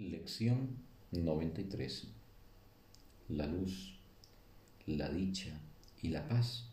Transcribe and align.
Lección 0.00 0.78
93. 1.12 2.08
La 3.28 3.46
luz, 3.46 4.00
la 4.86 5.10
dicha 5.10 5.60
y 6.00 6.08
la 6.08 6.26
paz 6.26 6.72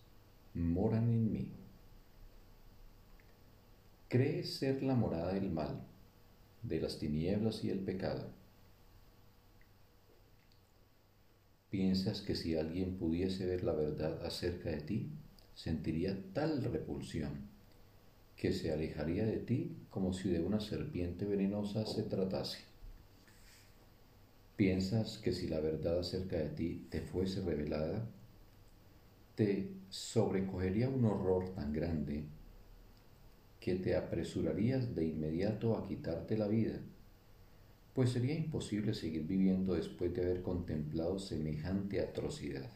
moran 0.53 1.09
en 1.09 1.33
mí. 1.33 1.51
Crees 4.07 4.53
ser 4.53 4.81
la 4.81 4.95
morada 4.95 5.33
del 5.33 5.51
mal, 5.51 5.83
de 6.63 6.79
las 6.79 7.00
tinieblas 7.00 7.66
y 7.66 7.70
el 7.70 7.79
pecado. 7.79 8.29
Piensas 11.70 12.21
que 12.21 12.34
si 12.34 12.55
alguien 12.55 12.98
pudiese 12.98 13.46
ver 13.46 13.66
la 13.66 13.73
verdad 13.73 14.25
acerca 14.25 14.70
de 14.70 14.80
ti, 14.80 15.12
sentiría 15.54 16.18
tal 16.32 16.64
repulsión 16.64 17.50
que 18.38 18.54
se 18.54 18.71
alejaría 18.71 19.25
de 19.25 19.39
ti 19.39 19.75
como 19.89 20.14
si 20.14 20.30
de 20.30 20.39
una 20.39 20.62
serpiente 20.62 21.25
venenosa 21.25 21.86
se 21.86 22.04
tratase. 22.04 22.77
¿Piensas 24.57 25.20
que 25.20 25.34
si 25.34 25.47
la 25.47 25.59
verdad 25.59 25.99
acerca 25.99 26.35
de 26.35 26.49
ti 26.49 26.88
te 26.89 27.02
fuese 27.02 27.41
revelada, 27.41 28.09
te 29.35 29.70
sobrecogería 29.91 30.89
un 30.89 31.05
horror 31.05 31.53
tan 31.53 31.71
grande 31.71 32.23
que 33.59 33.75
te 33.75 33.95
apresurarías 33.95 34.95
de 34.95 35.05
inmediato 35.05 35.77
a 35.77 35.88
quitarte 35.88 36.39
la 36.39 36.48
vida? 36.48 36.79
Pues 37.93 38.09
sería 38.09 38.34
imposible 38.34 38.95
seguir 38.95 39.27
viviendo 39.27 39.75
después 39.75 40.12
de 40.15 40.23
haber 40.23 40.41
contemplado 40.41 41.20
semejante 41.20 42.01
atrocidad. 42.01 42.71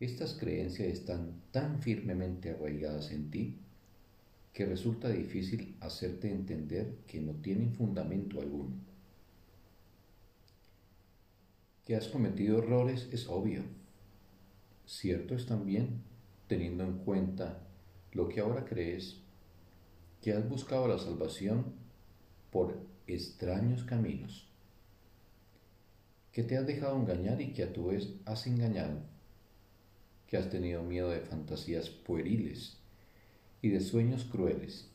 Estas 0.00 0.34
creencias 0.34 0.88
están 0.88 1.42
tan 1.52 1.80
firmemente 1.80 2.50
arraigadas 2.50 3.12
en 3.12 3.30
ti 3.30 3.56
que 4.52 4.66
resulta 4.66 5.08
difícil 5.08 5.76
hacerte 5.80 6.30
entender 6.30 6.98
que 7.06 7.20
no 7.20 7.34
tienen 7.34 7.72
fundamento 7.72 8.40
alguno. 8.40 8.74
Que 11.84 11.96
has 11.96 12.08
cometido 12.08 12.58
errores 12.58 13.08
es 13.12 13.28
obvio. 13.28 13.62
Cierto 14.86 15.34
es 15.34 15.46
también, 15.46 16.02
teniendo 16.48 16.84
en 16.84 16.98
cuenta 16.98 17.62
lo 18.12 18.28
que 18.28 18.40
ahora 18.40 18.64
crees, 18.64 19.20
que 20.20 20.32
has 20.32 20.48
buscado 20.48 20.88
la 20.88 20.98
salvación 20.98 21.72
por 22.50 22.76
extraños 23.06 23.84
caminos, 23.84 24.48
que 26.32 26.42
te 26.42 26.56
has 26.56 26.66
dejado 26.66 26.96
engañar 26.96 27.40
y 27.40 27.52
que 27.52 27.62
a 27.62 27.72
tu 27.72 27.86
vez 27.86 28.08
has 28.24 28.46
engañado, 28.46 29.00
que 30.26 30.36
has 30.36 30.50
tenido 30.50 30.82
miedo 30.82 31.10
de 31.10 31.20
fantasías 31.20 31.88
pueriles 31.88 32.79
y 33.62 33.68
de 33.68 33.80
sueños 33.80 34.24
crueles, 34.24 34.88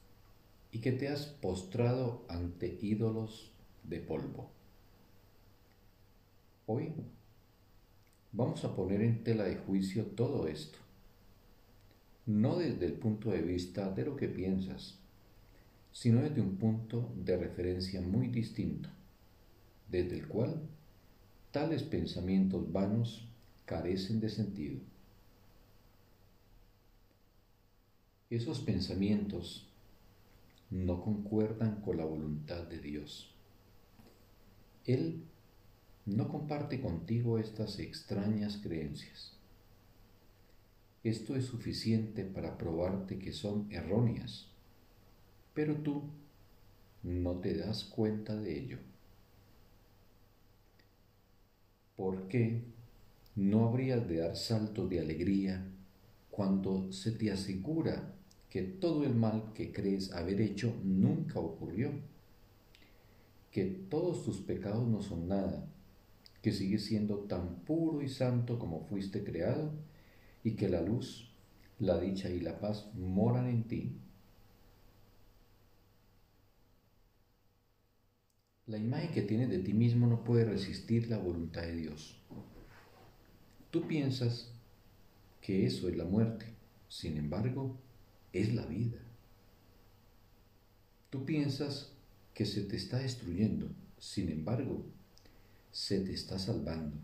y 0.71 0.79
que 0.79 0.91
te 0.91 1.07
has 1.07 1.25
postrado 1.25 2.25
ante 2.27 2.77
ídolos 2.81 3.51
de 3.83 3.99
polvo. 3.99 4.49
Hoy 6.65 6.93
vamos 8.31 8.65
a 8.65 8.75
poner 8.75 9.01
en 9.01 9.23
tela 9.23 9.43
de 9.43 9.55
juicio 9.55 10.05
todo 10.05 10.47
esto, 10.47 10.79
no 12.25 12.57
desde 12.57 12.87
el 12.87 12.93
punto 12.93 13.29
de 13.31 13.41
vista 13.41 13.91
de 13.91 14.05
lo 14.05 14.15
que 14.15 14.27
piensas, 14.27 14.97
sino 15.91 16.21
desde 16.21 16.41
un 16.41 16.57
punto 16.57 17.13
de 17.15 17.37
referencia 17.37 18.01
muy 18.01 18.27
distinto, 18.27 18.89
desde 19.89 20.19
el 20.19 20.27
cual 20.27 20.59
tales 21.51 21.83
pensamientos 21.83 22.69
vanos 22.73 23.29
carecen 23.65 24.19
de 24.19 24.29
sentido. 24.29 24.79
Esos 28.29 28.59
pensamientos 28.59 29.67
no 30.69 31.01
concuerdan 31.01 31.81
con 31.81 31.97
la 31.97 32.05
voluntad 32.05 32.63
de 32.63 32.79
Dios. 32.79 33.33
Él 34.85 35.23
no 36.05 36.27
comparte 36.27 36.81
contigo 36.81 37.39
estas 37.39 37.79
extrañas 37.79 38.57
creencias. 38.57 39.37
Esto 41.03 41.35
es 41.35 41.45
suficiente 41.45 42.25
para 42.25 42.57
probarte 42.57 43.19
que 43.19 43.31
son 43.31 43.71
erróneas, 43.71 44.47
pero 45.53 45.75
tú 45.75 46.03
no 47.03 47.39
te 47.39 47.55
das 47.55 47.83
cuenta 47.83 48.35
de 48.35 48.59
ello. 48.59 48.79
¿Por 51.95 52.27
qué 52.27 52.63
no 53.35 53.67
habrías 53.67 54.07
de 54.07 54.17
dar 54.17 54.35
saltos 54.35 54.89
de 54.89 54.99
alegría 54.99 55.63
cuando 56.31 56.91
se 56.91 57.11
te 57.11 57.31
asegura 57.31 58.15
que 58.55 58.61
todo 58.61 59.03
el 59.03 59.13
mal 59.13 59.51
que 59.53 59.73
crees 59.73 60.13
haber 60.13 60.39
hecho 60.39 60.73
nunca 60.81 61.41
ocurrió, 61.41 61.91
que 63.51 63.65
todos 63.65 64.23
tus 64.23 64.39
pecados 64.39 64.87
no 64.87 65.01
son 65.01 65.27
nada, 65.27 65.67
que 66.41 66.53
sigues 66.53 66.85
siendo 66.85 67.17
tan 67.25 67.65
puro 67.65 68.01
y 68.01 68.07
santo 68.07 68.57
como 68.57 68.85
fuiste 68.85 69.25
creado 69.25 69.73
y 70.41 70.51
que 70.51 70.69
la 70.69 70.79
luz, 70.79 71.33
la 71.79 71.99
dicha 71.99 72.29
y 72.29 72.39
la 72.39 72.57
paz 72.61 72.89
moran 72.93 73.49
en 73.49 73.63
ti. 73.65 73.97
La 78.67 78.77
imagen 78.77 79.11
que 79.11 79.23
tienes 79.23 79.49
de 79.49 79.59
ti 79.59 79.73
mismo 79.73 80.07
no 80.07 80.23
puede 80.23 80.45
resistir 80.45 81.09
la 81.09 81.17
voluntad 81.17 81.63
de 81.63 81.75
Dios. 81.75 82.23
Tú 83.69 83.85
piensas 83.85 84.49
que 85.41 85.65
eso 85.65 85.89
es 85.89 85.97
la 85.97 86.05
muerte, 86.05 86.45
sin 86.87 87.17
embargo, 87.17 87.81
es 88.35 88.53
la 88.53 88.65
vida. 88.65 88.99
Tú 91.09 91.25
piensas 91.25 91.93
que 92.33 92.45
se 92.45 92.63
te 92.63 92.75
está 92.75 92.97
destruyendo, 92.97 93.69
sin 93.97 94.29
embargo, 94.29 94.85
se 95.71 96.01
te 96.01 96.13
está 96.13 96.37
salvando. 96.37 96.97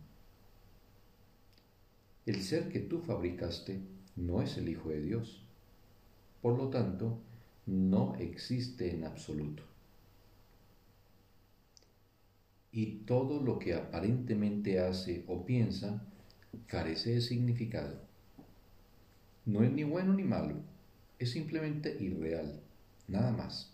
El 2.26 2.42
ser 2.44 2.68
que 2.68 2.80
tú 2.80 3.00
fabricaste 3.00 3.80
no 4.18 4.42
es 4.42 4.58
el 4.58 4.68
Hijo 4.68 4.90
de 4.90 5.02
Dios. 5.02 5.42
Por 6.42 6.58
lo 6.58 6.70
tanto, 6.70 7.22
no 7.66 8.16
existe 8.16 8.94
en 8.94 9.06
absoluto. 9.06 9.64
Y 12.74 13.04
todo 13.06 13.42
lo 13.42 13.58
que 13.58 13.74
aparentemente 13.74 14.80
hace 14.80 15.24
o 15.28 15.46
piensa 15.46 16.06
carece 16.68 17.16
de 17.16 17.22
significado. 17.22 18.02
No 19.46 19.64
es 19.64 19.72
ni 19.72 19.84
bueno 19.84 20.14
ni 20.14 20.24
malo, 20.24 20.56
es 21.22 21.32
simplemente 21.32 21.96
irreal, 22.00 22.60
nada 23.08 23.32
más. 23.32 23.72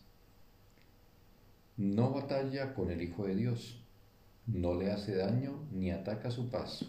No 1.77 2.11
batalla 2.11 2.73
con 2.73 2.91
el 2.91 3.01
Hijo 3.01 3.25
de 3.25 3.35
Dios, 3.35 3.81
no 4.47 4.75
le 4.75 4.91
hace 4.91 5.15
daño 5.15 5.65
ni 5.71 5.91
ataca 5.91 6.29
su 6.29 6.49
paz. 6.49 6.85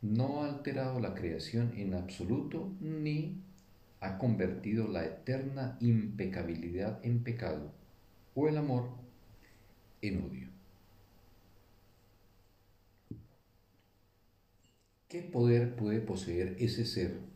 No 0.00 0.42
ha 0.42 0.48
alterado 0.48 0.98
la 0.98 1.14
creación 1.14 1.74
en 1.76 1.92
absoluto 1.92 2.72
ni 2.80 3.42
ha 4.00 4.16
convertido 4.16 4.88
la 4.88 5.04
eterna 5.04 5.76
impecabilidad 5.80 7.04
en 7.04 7.22
pecado 7.22 7.72
o 8.34 8.48
el 8.48 8.56
amor 8.56 8.88
en 10.00 10.22
odio. 10.22 10.48
¿Qué 15.08 15.20
poder 15.20 15.76
puede 15.76 16.00
poseer 16.00 16.56
ese 16.60 16.86
ser 16.86 17.29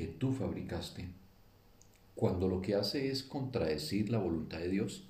que 0.00 0.06
tú 0.06 0.32
fabricaste, 0.32 1.10
cuando 2.14 2.48
lo 2.48 2.62
que 2.62 2.74
hace 2.74 3.10
es 3.10 3.22
contradecir 3.22 4.08
la 4.08 4.16
voluntad 4.16 4.56
de 4.56 4.70
Dios? 4.70 5.06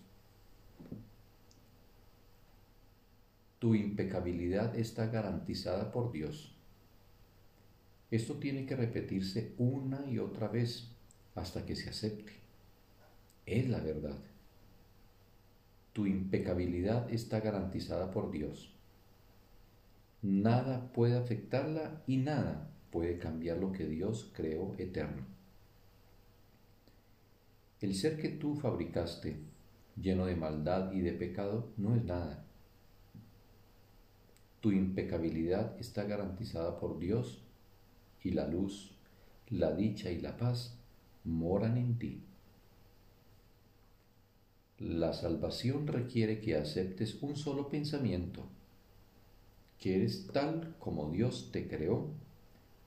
Tu 3.60 3.76
impecabilidad 3.76 4.76
está 4.76 5.06
garantizada 5.06 5.92
por 5.92 6.10
Dios. 6.10 6.56
Esto 8.10 8.40
tiene 8.40 8.66
que 8.66 8.74
repetirse 8.74 9.54
una 9.58 10.04
y 10.10 10.18
otra 10.18 10.48
vez 10.48 10.88
hasta 11.36 11.64
que 11.64 11.76
se 11.76 11.90
acepte. 11.90 12.32
Es 13.46 13.68
la 13.68 13.78
verdad. 13.78 14.18
Tu 15.92 16.06
impecabilidad 16.06 17.08
está 17.12 17.38
garantizada 17.38 18.10
por 18.10 18.32
Dios. 18.32 18.74
Nada 20.20 20.90
puede 20.92 21.16
afectarla 21.16 22.02
y 22.08 22.16
nada 22.16 22.66
puede 22.90 23.18
cambiar 23.18 23.58
lo 23.58 23.72
que 23.72 23.86
Dios 23.86 24.30
creó 24.34 24.74
eterno. 24.78 25.22
El 27.80 27.94
ser 27.94 28.20
que 28.20 28.28
tú 28.28 28.56
fabricaste, 28.56 29.38
lleno 30.00 30.26
de 30.26 30.36
maldad 30.36 30.92
y 30.92 31.00
de 31.00 31.12
pecado, 31.12 31.72
no 31.76 31.94
es 31.94 32.04
nada. 32.04 32.44
Tu 34.60 34.72
impecabilidad 34.72 35.80
está 35.80 36.04
garantizada 36.04 36.78
por 36.78 36.98
Dios 36.98 37.42
y 38.22 38.32
la 38.32 38.46
luz, 38.46 38.90
la 39.48 39.72
dicha 39.72 40.10
y 40.10 40.20
la 40.20 40.36
paz 40.36 40.76
moran 41.24 41.78
en 41.78 41.98
ti. 41.98 42.22
La 44.78 45.12
salvación 45.12 45.86
requiere 45.86 46.40
que 46.40 46.56
aceptes 46.56 47.22
un 47.22 47.36
solo 47.36 47.68
pensamiento, 47.68 48.46
que 49.78 49.96
eres 49.96 50.26
tal 50.32 50.74
como 50.78 51.10
Dios 51.10 51.50
te 51.52 51.66
creó 51.68 52.08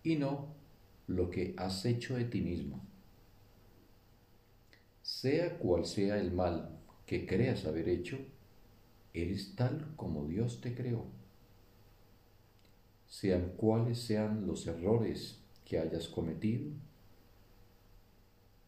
y 0.04 0.16
no 0.18 0.54
lo 1.08 1.30
que 1.30 1.54
has 1.58 1.86
hecho 1.86 2.16
de 2.16 2.26
ti 2.26 2.42
mismo. 2.42 2.82
Sea 5.02 5.58
cual 5.58 5.86
sea 5.86 6.20
el 6.20 6.32
mal 6.32 6.70
que 7.06 7.26
creas 7.26 7.66
haber 7.66 7.90
hecho, 7.90 8.18
eres 9.14 9.56
tal 9.56 9.94
como 9.96 10.26
Dios 10.26 10.62
te 10.62 10.74
creó. 10.76 11.06
Sean 13.08 13.54
cuales 13.58 14.00
sean 14.00 14.48
los 14.48 14.66
errores 14.68 15.40
que 15.66 15.80
hayas 15.80 16.08
cometido, 16.08 16.72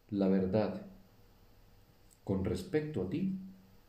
la 0.10 0.28
verdad 0.28 0.86
con 2.26 2.44
respecto 2.44 3.04
a 3.04 3.10
ti 3.10 3.38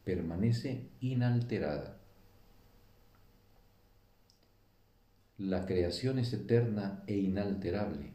permanece 0.04 0.90
inalterada. 1.00 1.95
La 5.38 5.66
creación 5.66 6.18
es 6.18 6.32
eterna 6.32 7.02
e 7.06 7.14
inalterable. 7.14 8.10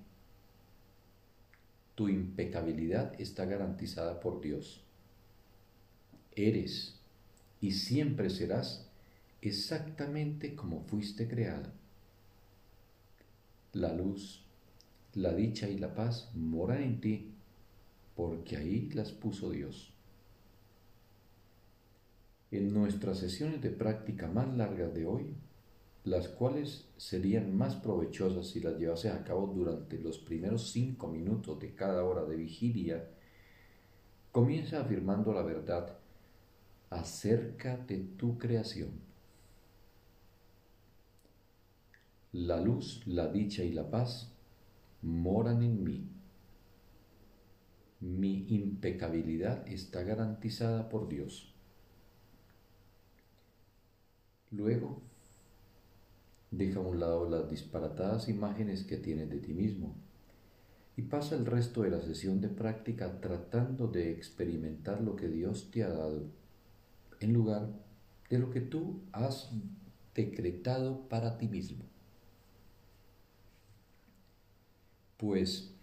Tu 1.93 2.09
impecabilidad 2.09 3.13
está 3.21 3.45
garantizada 3.45 4.19
por 4.19 4.41
Dios. 4.41 4.83
Eres 6.35 6.95
y 7.59 7.73
siempre 7.73 8.31
serás 8.31 8.87
exactamente 9.41 10.55
como 10.55 10.81
fuiste 10.81 11.27
creada. 11.27 11.71
La 13.73 13.93
luz, 13.93 14.43
la 15.13 15.31
dicha 15.31 15.69
y 15.69 15.77
la 15.77 15.93
paz 15.93 16.31
moran 16.33 16.81
en 16.81 17.01
ti 17.01 17.35
porque 18.15 18.57
ahí 18.57 18.89
las 18.93 19.11
puso 19.11 19.51
Dios. 19.51 19.93
En 22.49 22.73
nuestras 22.73 23.19
sesiones 23.19 23.61
de 23.61 23.69
práctica 23.69 24.27
más 24.27 24.51
largas 24.57 24.91
de 24.95 25.05
hoy, 25.05 25.35
las 26.03 26.27
cuales 26.27 26.89
serían 26.97 27.55
más 27.55 27.75
provechosas 27.75 28.47
si 28.47 28.59
las 28.59 28.77
llevases 28.77 29.13
a 29.13 29.23
cabo 29.23 29.47
durante 29.47 29.99
los 29.99 30.17
primeros 30.17 30.71
cinco 30.71 31.07
minutos 31.07 31.59
de 31.59 31.75
cada 31.75 32.03
hora 32.03 32.25
de 32.25 32.35
vigilia, 32.37 33.07
comienza 34.31 34.81
afirmando 34.81 35.33
la 35.33 35.43
verdad 35.43 35.97
acerca 36.89 37.77
de 37.77 37.99
tu 37.99 38.37
creación. 38.37 38.89
La 42.33 42.59
luz, 42.59 43.05
la 43.05 43.27
dicha 43.27 43.63
y 43.63 43.71
la 43.71 43.89
paz 43.89 44.31
moran 45.01 45.61
en 45.61 45.83
mí. 45.83 46.07
Mi 47.99 48.47
impecabilidad 48.49 49.67
está 49.67 50.01
garantizada 50.01 50.89
por 50.89 51.07
Dios. 51.07 51.53
Luego, 54.49 55.01
Deja 56.51 56.79
a 56.79 56.83
un 56.83 56.99
lado 56.99 57.29
las 57.29 57.49
disparatadas 57.49 58.27
imágenes 58.27 58.83
que 58.83 58.97
tienes 58.97 59.29
de 59.29 59.39
ti 59.39 59.53
mismo 59.53 59.95
y 60.97 61.03
pasa 61.03 61.35
el 61.35 61.45
resto 61.45 61.83
de 61.83 61.91
la 61.91 62.01
sesión 62.01 62.41
de 62.41 62.49
práctica 62.49 63.21
tratando 63.21 63.87
de 63.87 64.11
experimentar 64.11 65.01
lo 65.01 65.15
que 65.15 65.29
Dios 65.29 65.71
te 65.71 65.83
ha 65.83 65.89
dado 65.89 66.25
en 67.21 67.33
lugar 67.33 67.69
de 68.29 68.39
lo 68.39 68.49
que 68.49 68.59
tú 68.59 69.01
has 69.13 69.49
decretado 70.13 71.07
para 71.07 71.37
ti 71.37 71.47
mismo. 71.47 71.85
Pues 75.17 75.73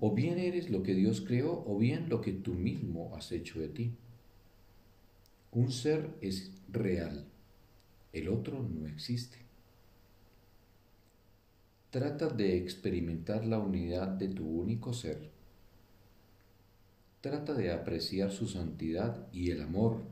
o 0.00 0.14
bien 0.14 0.38
eres 0.38 0.70
lo 0.70 0.82
que 0.82 0.94
Dios 0.94 1.20
creó 1.20 1.64
o 1.66 1.78
bien 1.78 2.08
lo 2.08 2.20
que 2.20 2.32
tú 2.32 2.54
mismo 2.54 3.14
has 3.14 3.30
hecho 3.30 3.60
de 3.60 3.68
ti. 3.68 3.94
Un 5.52 5.70
ser 5.70 6.10
es 6.20 6.50
real, 6.68 7.26
el 8.12 8.28
otro 8.28 8.60
no 8.62 8.88
existe. 8.88 9.43
Trata 11.94 12.28
de 12.28 12.56
experimentar 12.56 13.44
la 13.44 13.60
unidad 13.60 14.08
de 14.08 14.26
tu 14.26 14.44
único 14.44 14.92
ser. 14.92 15.30
Trata 17.20 17.54
de 17.54 17.70
apreciar 17.70 18.32
su 18.32 18.48
santidad 18.48 19.28
y 19.32 19.52
el 19.52 19.62
amor 19.62 20.02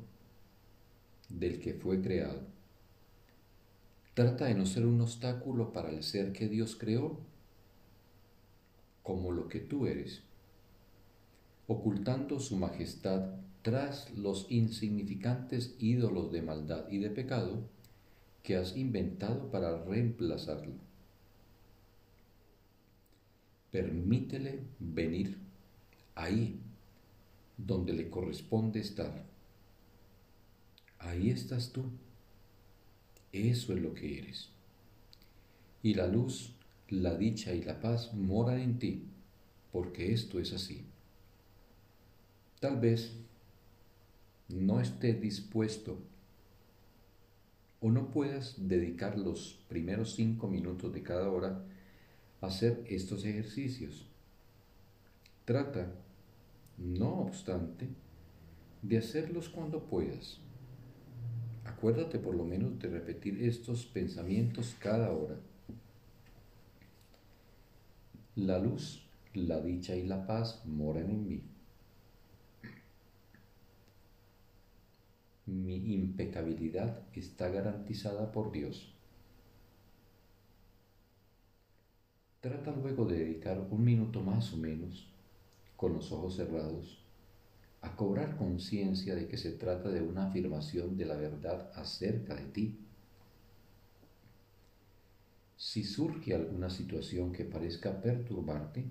del 1.28 1.58
que 1.58 1.74
fue 1.74 2.00
creado. 2.00 2.38
Trata 4.14 4.44
de 4.44 4.54
no 4.54 4.64
ser 4.64 4.86
un 4.86 5.00
obstáculo 5.00 5.72
para 5.72 5.90
el 5.90 6.04
ser 6.04 6.32
que 6.32 6.48
Dios 6.48 6.76
creó, 6.76 7.18
como 9.02 9.32
lo 9.32 9.48
que 9.48 9.58
tú 9.58 9.88
eres, 9.88 10.22
ocultando 11.66 12.38
su 12.38 12.54
majestad 12.58 13.28
tras 13.62 14.16
los 14.16 14.46
insignificantes 14.50 15.74
ídolos 15.80 16.30
de 16.30 16.42
maldad 16.42 16.88
y 16.88 16.98
de 16.98 17.10
pecado 17.10 17.68
que 18.44 18.56
has 18.56 18.76
inventado 18.76 19.50
para 19.50 19.82
reemplazarlo 19.82 20.91
permítele 23.72 24.60
venir 24.78 25.38
ahí 26.14 26.60
donde 27.56 27.94
le 27.94 28.10
corresponde 28.10 28.80
estar. 28.80 29.24
Ahí 30.98 31.30
estás 31.30 31.72
tú. 31.72 31.84
Eso 33.32 33.72
es 33.72 33.80
lo 33.80 33.94
que 33.94 34.18
eres. 34.18 34.50
Y 35.82 35.94
la 35.94 36.06
luz, 36.06 36.54
la 36.90 37.16
dicha 37.16 37.54
y 37.54 37.62
la 37.62 37.80
paz 37.80 38.12
moran 38.12 38.60
en 38.60 38.78
ti, 38.78 39.04
porque 39.72 40.12
esto 40.12 40.38
es 40.38 40.52
así. 40.52 40.84
Tal 42.60 42.78
vez 42.78 43.16
no 44.48 44.80
estés 44.80 45.18
dispuesto 45.20 45.98
o 47.80 47.90
no 47.90 48.10
puedas 48.10 48.68
dedicar 48.68 49.18
los 49.18 49.64
primeros 49.68 50.14
cinco 50.14 50.46
minutos 50.46 50.92
de 50.92 51.02
cada 51.02 51.30
hora 51.30 51.64
hacer 52.42 52.84
estos 52.88 53.24
ejercicios. 53.24 54.06
Trata, 55.44 55.92
no 56.76 57.20
obstante, 57.20 57.88
de 58.82 58.98
hacerlos 58.98 59.48
cuando 59.48 59.84
puedas. 59.84 60.40
Acuérdate 61.64 62.18
por 62.18 62.34
lo 62.34 62.44
menos 62.44 62.78
de 62.80 62.88
repetir 62.88 63.42
estos 63.42 63.86
pensamientos 63.86 64.76
cada 64.78 65.12
hora. 65.12 65.36
La 68.34 68.58
luz, 68.58 69.06
la 69.34 69.60
dicha 69.60 69.94
y 69.94 70.04
la 70.04 70.26
paz 70.26 70.62
moran 70.66 71.10
en 71.10 71.28
mí. 71.28 71.42
Mi 75.46 75.94
impecabilidad 75.94 77.02
está 77.14 77.48
garantizada 77.48 78.32
por 78.32 78.50
Dios. 78.50 78.94
Trata 82.42 82.72
luego 82.72 83.04
de 83.04 83.18
dedicar 83.18 83.68
un 83.70 83.84
minuto 83.84 84.20
más 84.20 84.52
o 84.52 84.56
menos, 84.56 85.06
con 85.76 85.94
los 85.94 86.10
ojos 86.10 86.34
cerrados, 86.34 86.98
a 87.82 87.94
cobrar 87.94 88.36
conciencia 88.36 89.14
de 89.14 89.28
que 89.28 89.36
se 89.36 89.52
trata 89.52 89.90
de 89.90 90.02
una 90.02 90.26
afirmación 90.26 90.96
de 90.96 91.04
la 91.06 91.14
verdad 91.14 91.70
acerca 91.76 92.34
de 92.34 92.46
ti. 92.46 92.78
Si 95.56 95.84
surge 95.84 96.34
alguna 96.34 96.68
situación 96.68 97.30
que 97.30 97.44
parezca 97.44 98.02
perturbarte, 98.02 98.86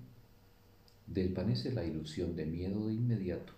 desvanece 1.05 1.73
la 1.73 1.83
ilusión 1.83 2.37
de 2.37 2.45
miedo 2.45 2.87
de 2.87 2.93
inmediato, 2.93 3.51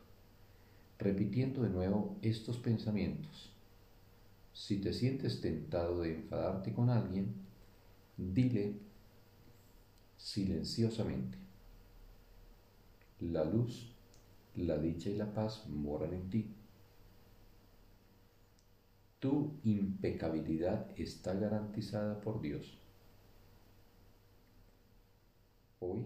repitiendo 0.97 1.61
de 1.61 1.69
nuevo 1.69 2.17
estos 2.23 2.57
pensamientos. 2.57 3.51
Si 4.53 4.77
te 4.77 4.91
sientes 4.91 5.39
tentado 5.39 6.01
de 6.01 6.15
enfadarte 6.15 6.73
con 6.73 6.89
alguien, 6.89 7.31
dile 8.17 8.73
silenciosamente. 10.23 11.37
La 13.19 13.43
luz, 13.43 13.93
la 14.55 14.77
dicha 14.77 15.09
y 15.09 15.17
la 15.17 15.33
paz 15.33 15.67
moran 15.67 16.13
en 16.13 16.29
ti. 16.29 16.47
Tu 19.19 19.51
impecabilidad 19.63 20.87
está 20.97 21.33
garantizada 21.33 22.21
por 22.21 22.41
Dios. 22.41 22.77
Hoy 25.81 26.05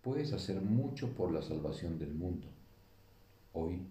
puedes 0.00 0.32
hacer 0.32 0.60
mucho 0.60 1.12
por 1.14 1.32
la 1.32 1.42
salvación 1.42 1.98
del 1.98 2.14
mundo. 2.14 2.46
Hoy 3.52 3.82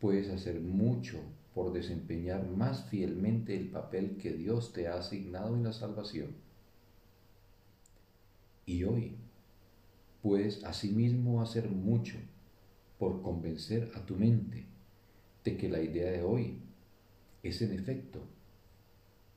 puedes 0.00 0.28
hacer 0.30 0.60
mucho 0.60 1.20
por 1.54 1.72
desempeñar 1.72 2.44
más 2.48 2.86
fielmente 2.86 3.56
el 3.56 3.70
papel 3.70 4.16
que 4.16 4.32
Dios 4.32 4.72
te 4.72 4.88
ha 4.88 4.98
asignado 4.98 5.54
en 5.54 5.62
la 5.62 5.72
salvación 5.72 6.49
y 8.70 8.84
hoy 8.84 9.16
puedes 10.22 10.62
asimismo 10.62 11.42
hacer 11.42 11.68
mucho 11.68 12.16
por 13.00 13.20
convencer 13.20 13.90
a 13.96 14.06
tu 14.06 14.14
mente 14.14 14.64
de 15.42 15.56
que 15.56 15.68
la 15.68 15.82
idea 15.82 16.12
de 16.12 16.22
hoy 16.22 16.62
es 17.42 17.60
en 17.62 17.72
efecto 17.72 18.20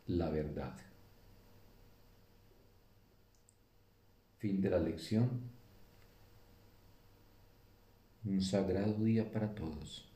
la 0.06 0.30
verdad. 0.30 0.78
Fin 4.38 4.62
de 4.62 4.70
la 4.70 4.78
lección. 4.78 5.42
Un 8.26 8.40
sagrado 8.40 9.04
día 9.04 9.32
para 9.32 9.56
todos. 9.56 10.13